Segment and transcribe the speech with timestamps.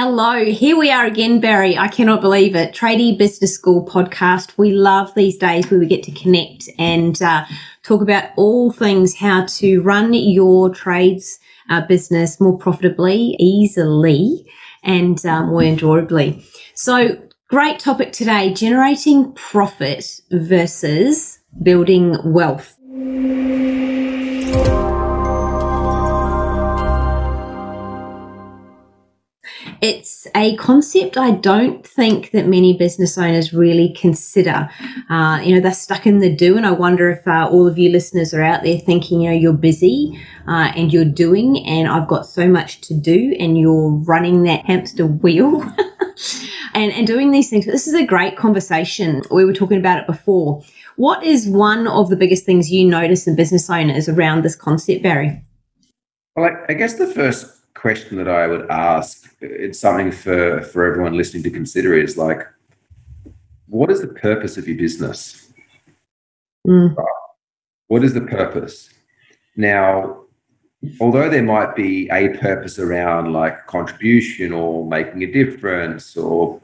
[0.00, 1.76] Hello, here we are again, Barry.
[1.76, 2.72] I cannot believe it.
[2.72, 4.56] Tradie Business School podcast.
[4.56, 7.44] We love these days where we get to connect and uh,
[7.82, 14.48] talk about all things how to run your trades uh, business more profitably, easily,
[14.84, 16.44] and uh, more enjoyably.
[16.74, 22.78] So, great topic today generating profit versus building wealth.
[29.80, 34.68] It's a concept I don't think that many business owners really consider.
[35.08, 37.78] Uh, you know, they're stuck in the do, and I wonder if uh, all of
[37.78, 40.18] you listeners are out there thinking, you know, you're busy
[40.48, 44.64] uh, and you're doing, and I've got so much to do, and you're running that
[44.66, 45.62] hamster wheel.
[46.74, 47.64] and, and doing these things.
[47.64, 49.22] But this is a great conversation.
[49.30, 50.62] We were talking about it before.
[50.96, 55.02] What is one of the biggest things you notice in business owners around this concept,
[55.02, 55.44] Barry?
[56.34, 60.84] Well, I, I guess the first question that I would ask, it's something for, for
[60.84, 62.46] everyone listening to consider is like,
[63.68, 65.52] what is the purpose of your business?
[66.66, 66.96] Mm.
[67.86, 68.90] What is the purpose?
[69.56, 70.24] Now,
[71.00, 76.60] although there might be a purpose around like contribution or making a difference or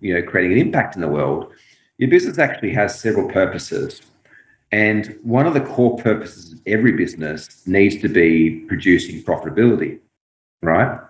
[0.00, 1.52] you know creating an impact in the world,
[1.98, 4.02] your business actually has several purposes.
[4.72, 10.00] And one of the core purposes of every business needs to be producing profitability
[10.66, 11.00] right?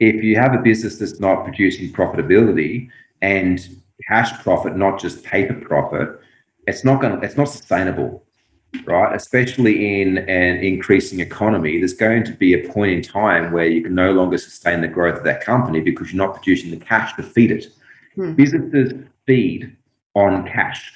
[0.00, 2.90] If you have a business that's not producing profitability
[3.22, 3.66] and
[4.08, 6.20] cash profit, not just paper profit,
[6.66, 8.24] it's not going it's not sustainable,
[8.84, 9.14] right?
[9.14, 13.82] Especially in an increasing economy, there's going to be a point in time where you
[13.82, 17.14] can no longer sustain the growth of that company because you're not producing the cash
[17.16, 17.66] to feed it.
[18.14, 18.34] Hmm.
[18.34, 18.92] Businesses
[19.26, 19.76] feed
[20.14, 20.92] on cash,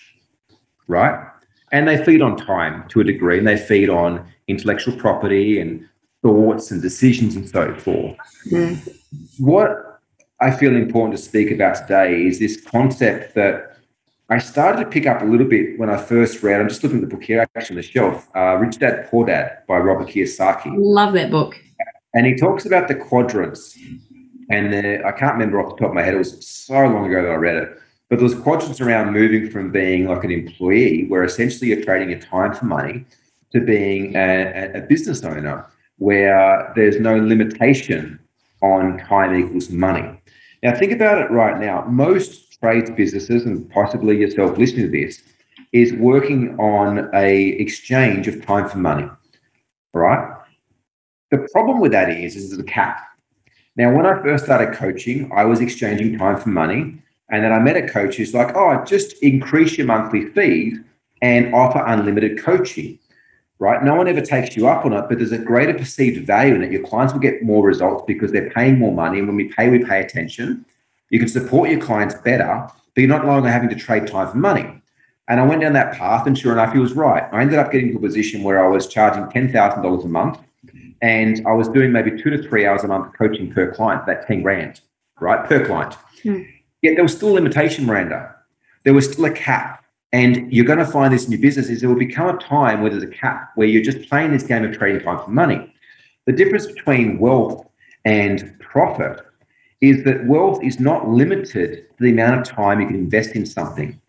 [0.87, 1.29] right?
[1.71, 5.89] And they feed on time to a degree, and they feed on intellectual property and
[6.23, 8.17] thoughts and decisions and so forth.
[8.51, 8.97] Mm.
[9.39, 10.01] What
[10.41, 13.77] I feel important to speak about today is this concept that
[14.29, 16.61] I started to pick up a little bit when I first read.
[16.61, 18.29] I'm just looking at the book here, actually, on the shelf.
[18.35, 20.73] Uh, Rich Dad Poor Dad by Robert Kiyosaki.
[20.77, 21.55] Love that book.
[22.15, 23.79] And he talks about the quadrants.
[24.49, 26.15] And the, I can't remember off the top of my head.
[26.15, 27.79] It was so long ago that I read it.
[28.09, 32.21] But was quadrants around moving from being like an employee, where essentially you're trading your
[32.21, 33.07] time for money,
[33.53, 35.67] to being a, a business owner
[36.03, 38.19] where there's no limitation
[38.61, 40.21] on time equals money.
[40.63, 41.85] Now, think about it right now.
[41.89, 45.23] Most trades businesses, and possibly yourself listening to this,
[45.73, 49.09] is working on a exchange of time for money,
[49.95, 50.39] right?
[51.31, 53.01] The problem with that is, is a cap.
[53.77, 56.99] Now, when I first started coaching, I was exchanging time for money.
[57.31, 60.79] And then I met a coach who's like, oh, just increase your monthly fees
[61.23, 62.99] and offer unlimited coaching
[63.63, 63.85] right?
[63.85, 66.65] No one ever takes you up on it, but there's a greater perceived value in
[66.65, 66.73] it.
[66.73, 69.21] Your clients will get more results because they're paying more money.
[69.21, 70.67] And when we pay, we pay attention.
[71.11, 74.37] You can support your clients better, but you're not longer having to trade time for
[74.37, 74.83] money.
[75.29, 77.23] And I went down that path, and sure enough, he was right.
[77.31, 80.39] I ended up getting to a position where I was charging $10,000 a month,
[81.01, 84.27] and I was doing maybe two to three hours a month coaching per client, that
[84.27, 84.81] 10 grand,
[85.21, 85.49] right?
[85.49, 85.95] Per client.
[86.25, 86.43] Hmm.
[86.83, 88.35] Yet there was still a limitation, Miranda.
[88.85, 89.82] There was still a cap
[90.13, 92.83] and you're going to find this in your business is there will become a time
[92.83, 95.75] where there's a cap where you're just playing this game of trading time for money.
[96.27, 97.67] The difference between wealth
[98.05, 99.21] and profit
[99.81, 103.47] is that wealth is not limited to the amount of time you can invest in
[103.47, 104.01] something.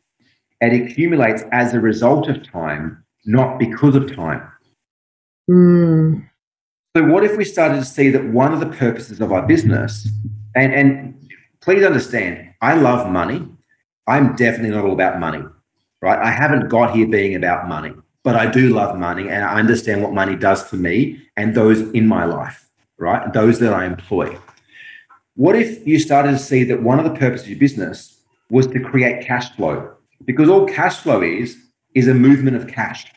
[0.59, 4.47] It accumulates as a result of time, not because of time.
[5.49, 6.29] Mm.
[6.95, 10.07] So, what if we started to see that one of the purposes of our business,
[10.55, 13.47] and, and please understand, I love money.
[14.07, 15.43] I'm definitely not all about money
[16.03, 16.19] right?
[16.19, 17.93] I haven't got here being about money,
[18.23, 21.79] but I do love money and I understand what money does for me and those
[21.91, 23.31] in my life, right?
[23.31, 24.37] Those that I employ.
[25.35, 28.19] What if you started to see that one of the purposes of your business
[28.49, 29.93] was to create cash flow?
[30.25, 31.55] Because all cash flow is,
[31.95, 33.09] is a movement of cash.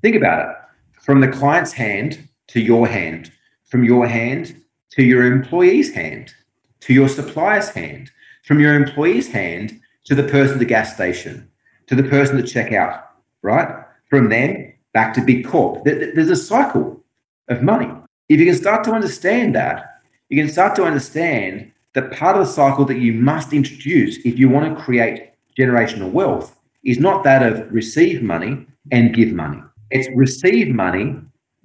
[0.00, 0.56] Think about it
[1.02, 3.32] from the client's hand to your hand,
[3.66, 6.32] from your hand to your employee's hand,
[6.80, 8.10] to your supplier's hand,
[8.44, 11.50] from your employee's hand to the person at the gas station,
[11.86, 13.02] to the person at checkout,
[13.42, 13.84] right?
[14.08, 15.84] From them back to Big Corp.
[15.84, 17.02] There's a cycle
[17.48, 17.90] of money.
[18.28, 22.46] If you can start to understand that, you can start to understand that part of
[22.46, 27.24] the cycle that you must introduce if you want to create generational wealth is not
[27.24, 29.62] that of receive money and give money.
[29.90, 31.16] It's receive money,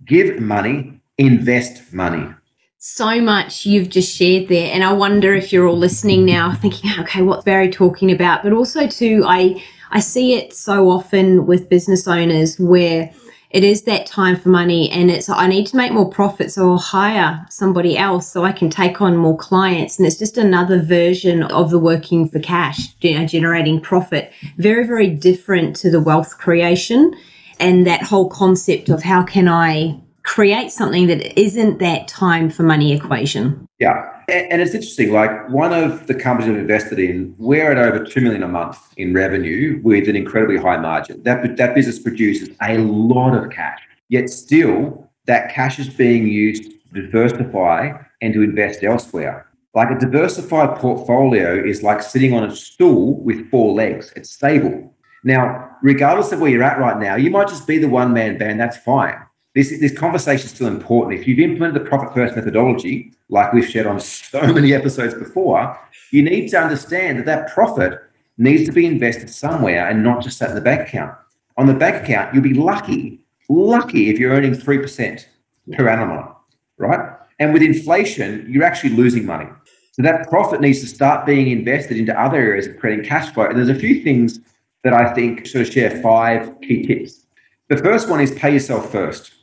[0.06, 2.34] give money, invest money.
[2.82, 4.74] So much you've just shared there.
[4.74, 8.42] And I wonder if you're all listening now thinking, okay, what's Barry talking about?
[8.42, 9.62] But also, too, I
[9.92, 13.12] I see it so often with business owners where
[13.50, 16.78] it is that time for money and it's i need to make more profits or
[16.78, 21.42] hire somebody else so i can take on more clients and it's just another version
[21.42, 26.38] of the working for cash you know, generating profit very very different to the wealth
[26.38, 27.12] creation
[27.60, 30.00] and that whole concept of how can i
[30.30, 33.68] create something that isn't that time for money equation.
[33.80, 34.08] Yeah.
[34.28, 38.22] And it's interesting like one of the companies i've invested in we're at over 2
[38.22, 41.24] million a month in revenue with an incredibly high margin.
[41.24, 46.64] That, that business produces a lot of cash yet still that cash is being used
[46.64, 47.92] to diversify
[48.22, 49.48] and to invest elsewhere.
[49.74, 54.14] Like a diversified portfolio is like sitting on a stool with four legs.
[54.16, 54.94] It's stable.
[55.24, 58.38] Now regardless of where you're at right now you might just be the one man
[58.38, 59.20] band that's fine
[59.56, 61.20] this, this conversation is still important.
[61.20, 65.78] If you've implemented the profit first methodology, like we've shared on so many episodes before,
[66.12, 68.00] you need to understand that that profit
[68.38, 71.14] needs to be invested somewhere and not just sat in the bank account.
[71.58, 75.26] On the bank account, you'll be lucky, lucky if you're earning 3%
[75.74, 76.34] per annum,
[76.78, 77.16] right?
[77.40, 79.48] And with inflation, you're actually losing money.
[79.92, 83.46] So that profit needs to start being invested into other areas of creating cash flow.
[83.46, 84.40] And there's a few things
[84.84, 87.26] that I think sort of share five key tips.
[87.68, 89.34] The first one is pay yourself first.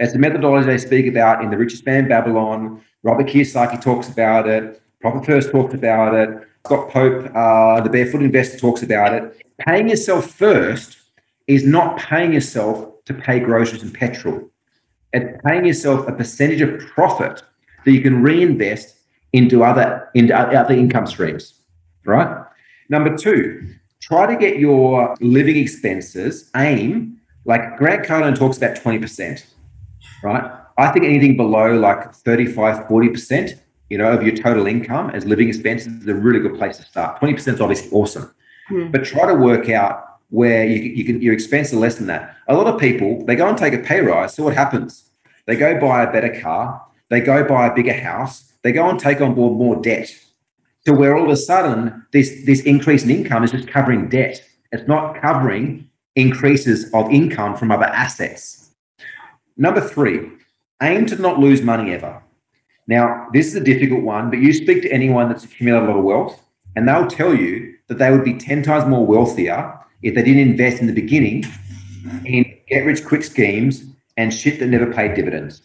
[0.00, 2.82] It's a methodology they speak about in The Richest Man Babylon.
[3.04, 4.82] Robert Kiyosaki talks about it.
[5.00, 6.48] Profit First talks about it.
[6.64, 9.40] Scott Pape, uh, the Barefoot Investor, talks about it.
[9.58, 10.96] Paying yourself first
[11.46, 14.50] is not paying yourself to pay groceries and petrol.
[15.12, 17.42] It's paying yourself a percentage of profit
[17.84, 18.96] that you can reinvest
[19.32, 21.60] into other into other income streams.
[22.04, 22.44] Right.
[22.88, 28.98] Number two, try to get your living expenses aim like Grant Cardone talks about twenty
[28.98, 29.46] percent
[30.24, 30.50] right?
[30.76, 33.60] I think anything below like 35, 40%,
[33.90, 36.82] you know, of your total income as living expenses is a really good place to
[36.82, 37.20] start.
[37.20, 38.34] 20% is obviously awesome.
[38.70, 38.90] Mm.
[38.90, 42.36] But try to work out where you, you can your expenses are less than that.
[42.48, 44.34] A lot of people, they go and take a pay rise.
[44.34, 45.10] So what happens?
[45.46, 48.98] They go buy a better car, they go buy a bigger house, they go and
[48.98, 50.10] take on board more debt.
[50.86, 54.42] To where all of a sudden this, this increase in income is just covering debt.
[54.72, 58.63] It's not covering increases of income from other assets.
[59.56, 60.30] Number three,
[60.82, 62.22] aim to not lose money ever.
[62.86, 65.98] Now, this is a difficult one, but you speak to anyone that's accumulated a lot
[65.98, 66.42] of wealth,
[66.76, 70.50] and they'll tell you that they would be 10 times more wealthier if they didn't
[70.50, 71.44] invest in the beginning
[72.24, 73.84] in get rich quick schemes
[74.16, 75.62] and shit that never paid dividends.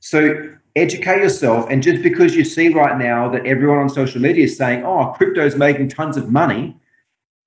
[0.00, 1.66] So educate yourself.
[1.70, 5.14] And just because you see right now that everyone on social media is saying, oh,
[5.16, 6.76] crypto's making tons of money,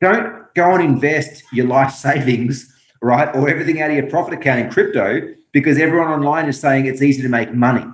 [0.01, 3.33] don't go and invest your life savings, right?
[3.35, 7.01] Or everything out of your profit account in crypto because everyone online is saying it's
[7.01, 7.85] easy to make money.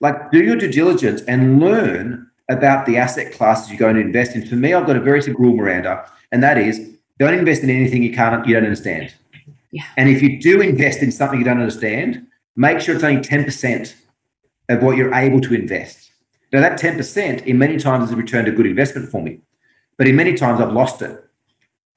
[0.00, 4.36] Like, do your due diligence and learn about the asset classes you're going to invest
[4.36, 4.46] in.
[4.46, 7.70] For me, I've got a very simple rule, Miranda, and that is don't invest in
[7.70, 9.14] anything you can't you don't understand.
[9.72, 9.84] Yeah.
[9.96, 13.94] And if you do invest in something you don't understand, make sure it's only 10%
[14.68, 16.10] of what you're able to invest.
[16.52, 19.40] Now that 10% in many times has returned a good investment for me.
[19.96, 21.24] But in many times I've lost it.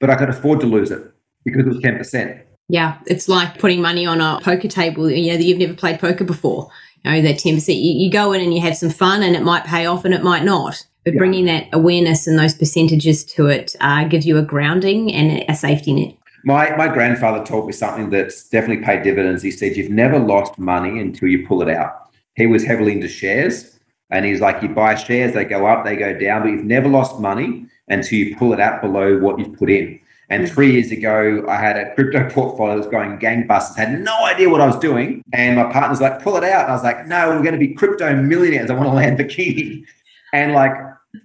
[0.00, 1.02] But I could afford to lose it
[1.44, 2.42] because it was 10%.
[2.70, 5.10] Yeah, it's like putting money on a poker table.
[5.10, 6.70] You know that you've never played poker before.
[7.04, 7.78] You know that ten percent.
[7.78, 10.14] You, you, go in and you have some fun, and it might pay off, and
[10.14, 10.86] it might not.
[11.04, 11.18] But yeah.
[11.18, 15.54] bringing that awareness and those percentages to it uh, gives you a grounding and a
[15.54, 16.14] safety net.
[16.44, 19.42] My my grandfather taught me something that's definitely paid dividends.
[19.42, 22.10] He said you've never lost money until you pull it out.
[22.36, 23.80] He was heavily into shares,
[24.10, 26.88] and he's like, you buy shares, they go up, they go down, but you've never
[26.88, 29.98] lost money until you pull it out below what you've put in.
[30.30, 34.24] And three years ago, I had a crypto portfolio that was going gangbusters, had no
[34.24, 35.24] idea what I was doing.
[35.32, 36.62] And my partner's like, pull it out.
[36.62, 38.70] And I was like, no, we're going to be crypto millionaires.
[38.70, 39.84] I want to Lamborghini.
[40.32, 40.70] And like,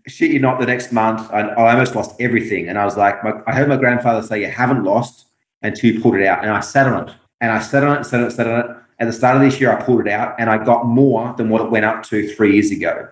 [0.08, 2.68] shit you're not, the next month, I, I almost lost everything.
[2.70, 5.28] And I was like, my, I heard my grandfather say, you haven't lost
[5.62, 6.42] until you pulled it out.
[6.42, 7.16] And I sat on it.
[7.40, 8.78] And I sat on it, sat on it, sat on it.
[8.98, 11.50] At the start of this year, I pulled it out and I got more than
[11.50, 13.10] what it went up to three years ago.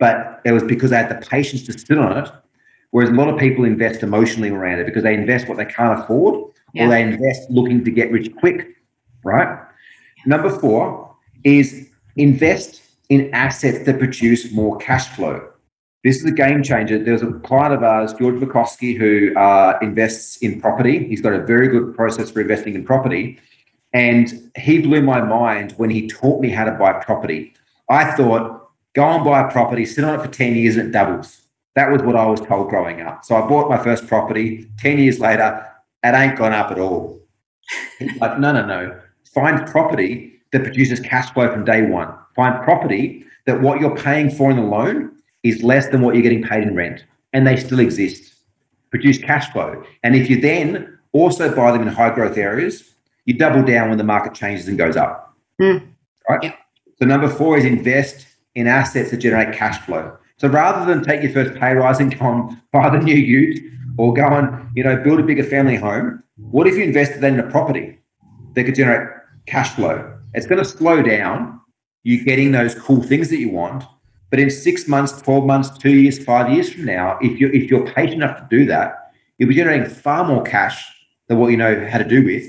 [0.00, 2.32] But it was because I had the patience to sit on it
[2.90, 6.00] Whereas a lot of people invest emotionally around it because they invest what they can't
[6.00, 6.86] afford yeah.
[6.86, 8.76] or they invest looking to get rich quick,
[9.24, 9.58] right?
[10.26, 11.14] Number four
[11.44, 15.48] is invest in assets that produce more cash flow.
[16.04, 17.02] This is a game changer.
[17.02, 21.06] There's a client of ours, George Bukowski, who uh, invests in property.
[21.06, 23.38] He's got a very good process for investing in property.
[23.92, 27.54] And he blew my mind when he taught me how to buy property.
[27.88, 30.92] I thought, go and buy a property, sit on it for 10 years, and it
[30.92, 31.42] doubles.
[31.78, 33.24] That was what I was told growing up.
[33.24, 34.68] So I bought my first property.
[34.78, 35.64] 10 years later,
[36.02, 37.20] it ain't gone up at all.
[38.20, 39.00] like, no, no, no.
[39.32, 42.12] Find property that produces cash flow from day one.
[42.34, 45.12] Find property that what you're paying for in the loan
[45.44, 47.04] is less than what you're getting paid in rent.
[47.32, 48.34] And they still exist.
[48.90, 49.84] Produce cash flow.
[50.02, 52.92] And if you then also buy them in high growth areas,
[53.24, 55.32] You double down when the market changes and goes up.
[55.60, 55.86] Mm.
[56.28, 56.42] Right?
[56.42, 56.58] Yep.
[56.98, 60.18] So number four is invest in assets that generate cash flow.
[60.38, 63.60] So rather than take your first pay rise and go and buy the new ute
[63.96, 67.32] or go and, you know, build a bigger family home, what if you invested that
[67.32, 67.98] in a property
[68.54, 69.08] that could generate
[69.46, 70.16] cash flow?
[70.34, 71.60] It's going to slow down
[72.04, 73.84] you getting those cool things that you want.
[74.30, 77.70] But in six months, 12 months, two years, five years from now, if you're if
[77.70, 80.84] you're patient enough to do that, you'll be generating far more cash
[81.26, 82.46] than what you know how to do with.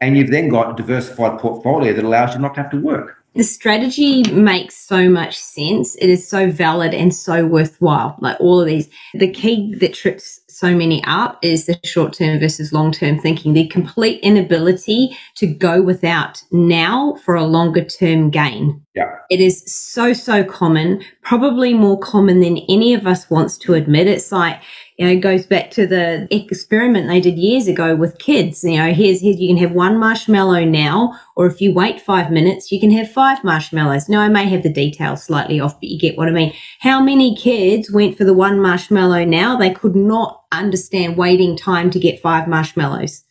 [0.00, 3.21] And you've then got a diversified portfolio that allows you not to have to work.
[3.34, 5.94] The strategy makes so much sense.
[5.96, 8.16] It is so valid and so worthwhile.
[8.20, 8.90] Like all of these.
[9.14, 13.54] The key that trips so many up is the short term versus long term thinking,
[13.54, 18.82] the complete inability to go without now for a longer term gain.
[18.94, 19.16] Yeah.
[19.30, 24.06] It is so, so common, probably more common than any of us wants to admit.
[24.06, 24.60] It's like,
[24.98, 28.62] you know, it goes back to the experiment they did years ago with kids.
[28.62, 32.30] You know, here's, here's you can have one marshmallow now, or if you wait five
[32.30, 34.10] minutes, you can have five marshmallows.
[34.10, 36.52] Now, I may have the details slightly off, but you get what I mean.
[36.80, 39.56] How many kids went for the one marshmallow now?
[39.56, 43.24] They could not understand waiting time to get five marshmallows.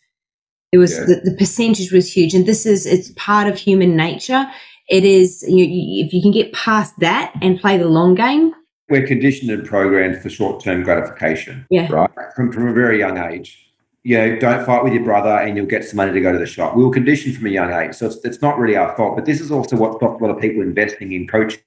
[0.72, 1.04] It was Yeah.
[1.06, 4.46] the, the percentage was huge, and this is it's part of human nature.
[4.88, 8.52] It is you, you, if you can get past that and play the long game.
[8.88, 11.66] We're conditioned and programmed for short-term gratification.
[11.70, 11.90] Yeah.
[11.90, 12.10] Right.
[12.34, 13.58] From from a very young age.
[14.04, 16.38] You know, don't fight with your brother and you'll get some money to go to
[16.38, 16.74] the shop.
[16.74, 17.94] We were conditioned from a young age.
[17.94, 19.14] So it's, it's not really our fault.
[19.14, 21.60] But this is also what stops a lot of people investing in coaching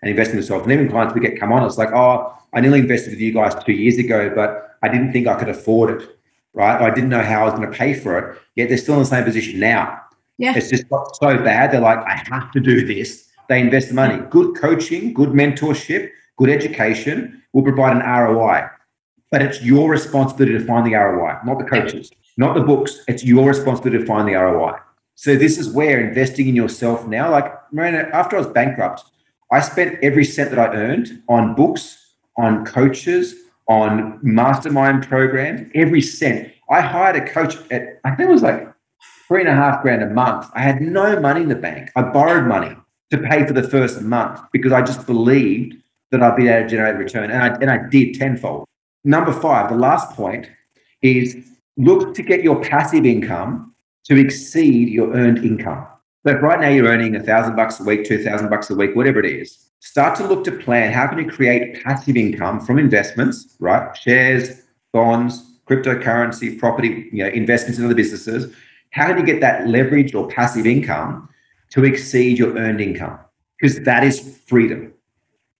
[0.00, 0.62] and investing in themselves.
[0.62, 3.32] And even clients we get come on, it's like, oh, I nearly invested with you
[3.32, 6.10] guys two years ago, but I didn't think I could afford it.
[6.52, 6.80] Right.
[6.80, 8.38] I didn't know how I was going to pay for it.
[8.54, 10.00] Yet they're still in the same position now.
[10.38, 10.54] Yeah.
[10.56, 11.72] It's just got so bad.
[11.72, 13.28] They're like, I have to do this.
[13.48, 14.22] They invest the money.
[14.30, 18.68] Good coaching, good mentorship, good education will provide an ROI.
[19.30, 23.00] But it's your responsibility to find the ROI, not the coaches, not the books.
[23.08, 24.78] It's your responsibility to find the ROI.
[25.16, 29.02] So this is where investing in yourself now, like Marina, after I was bankrupt,
[29.50, 33.34] I spent every cent that I earned on books, on coaches,
[33.68, 36.52] on mastermind programs, every cent.
[36.70, 38.68] I hired a coach at, I think it was like
[39.26, 40.46] three and a half grand a month.
[40.54, 41.90] I had no money in the bank.
[41.96, 42.76] I borrowed money
[43.10, 45.76] to pay for the first month because I just believed
[46.10, 47.30] that I'd be able to generate return.
[47.30, 48.66] And I, and I did tenfold.
[49.04, 50.48] Number five, the last point
[51.02, 51.36] is
[51.76, 55.86] look to get your passive income to exceed your earned income.
[56.26, 58.74] So if right now you're earning a thousand bucks a week, two thousand bucks a
[58.74, 62.58] week, whatever it is, start to look to plan how can you create passive income
[62.58, 63.94] from investments, right?
[63.94, 64.62] Shares,
[64.92, 68.50] bonds, cryptocurrency, property, you know, investments in other businesses.
[68.90, 71.28] How can you get that leveraged or passive income
[71.72, 73.18] to exceed your earned income?
[73.60, 74.94] Because that is freedom.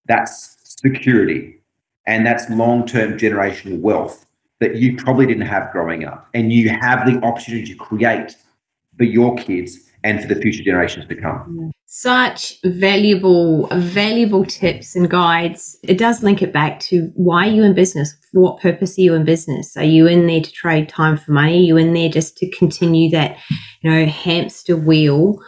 [0.06, 1.60] That's security.
[2.06, 4.24] And that's long-term generational wealth
[4.60, 6.28] that you probably didn't have growing up.
[6.32, 8.36] And you have the opportunity to create
[8.96, 11.72] for your kids and for the future generations to come.
[11.86, 15.78] Such valuable, valuable tips and guides.
[15.82, 18.14] It does link it back to why are you in business?
[18.32, 19.76] What purpose are you in business?
[19.76, 21.56] Are you in there to trade time for money?
[21.56, 23.38] Are you in there just to continue that,
[23.80, 25.38] you know, hamster wheel?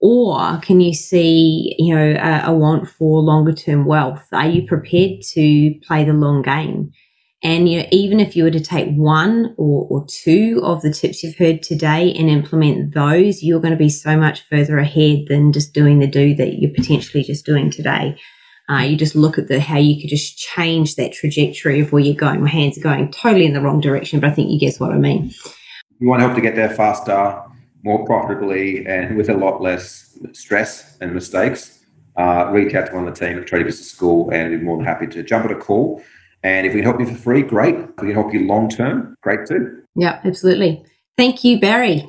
[0.00, 4.24] Or can you see, you know, a, a want for longer term wealth?
[4.32, 6.92] Are you prepared to play the long game?
[7.42, 10.92] And you know, even if you were to take one or, or two of the
[10.92, 15.26] tips you've heard today and implement those, you're going to be so much further ahead
[15.28, 18.16] than just doing the do that you're potentially just doing today.
[18.68, 22.02] Uh, you just look at the how you could just change that trajectory of where
[22.02, 22.40] you're going.
[22.40, 24.90] My hands are going totally in the wrong direction, but I think you guess what
[24.90, 25.32] I mean.
[26.00, 27.40] You want to help to get there faster,
[27.84, 31.84] more profitably, and with a lot less stress and mistakes.
[32.16, 34.78] Uh, reach out to one of the team at Tradie Business School, and we're more
[34.78, 36.02] than happy to jump on a call.
[36.46, 37.74] And if we can help you for free, great.
[37.74, 39.82] If we can help you long term, great too.
[39.96, 40.84] Yeah, absolutely.
[41.16, 42.08] Thank you, Barry.